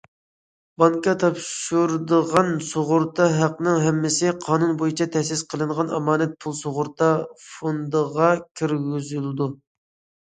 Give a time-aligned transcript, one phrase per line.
[0.83, 7.11] بانكا تاپشۇرىدىغان سۇغۇرتا ھەققىنىڭ ھەممىسى قانۇن بويىچە تەسىس قىلىنغان ئامانەت پۇل سۇغۇرتا
[7.51, 8.33] فوندىغا
[8.63, 9.53] كىرگۈزۈلىدۇ.